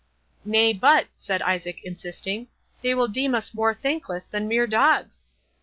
[0.43, 2.47] "Nay, but," said Isaac, insisting,
[2.81, 5.27] "they will deem us more thankless than mere dogs!"